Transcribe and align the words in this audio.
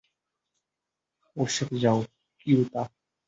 ওর 1.37 1.49
সাথে 1.49 1.75
যাও, 1.83 1.99
ইউতা। 2.47 2.81